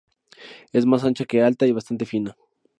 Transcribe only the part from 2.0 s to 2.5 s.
fina.